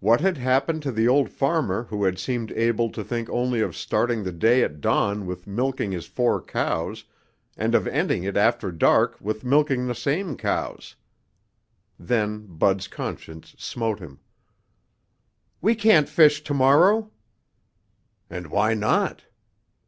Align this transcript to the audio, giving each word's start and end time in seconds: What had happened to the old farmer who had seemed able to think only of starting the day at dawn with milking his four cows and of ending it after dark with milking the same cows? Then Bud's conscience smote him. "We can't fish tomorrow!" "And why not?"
What 0.00 0.20
had 0.20 0.36
happened 0.36 0.82
to 0.82 0.90
the 0.90 1.06
old 1.06 1.30
farmer 1.30 1.84
who 1.84 2.02
had 2.02 2.18
seemed 2.18 2.50
able 2.50 2.90
to 2.90 3.04
think 3.04 3.28
only 3.30 3.60
of 3.60 3.76
starting 3.76 4.24
the 4.24 4.32
day 4.32 4.64
at 4.64 4.80
dawn 4.80 5.26
with 5.26 5.46
milking 5.46 5.92
his 5.92 6.06
four 6.06 6.42
cows 6.42 7.04
and 7.56 7.72
of 7.76 7.86
ending 7.86 8.24
it 8.24 8.36
after 8.36 8.72
dark 8.72 9.16
with 9.20 9.44
milking 9.44 9.86
the 9.86 9.94
same 9.94 10.36
cows? 10.36 10.96
Then 12.00 12.46
Bud's 12.48 12.88
conscience 12.88 13.54
smote 13.56 14.00
him. 14.00 14.18
"We 15.60 15.76
can't 15.76 16.08
fish 16.08 16.42
tomorrow!" 16.42 17.12
"And 18.28 18.48
why 18.48 18.74
not?" 18.74 19.22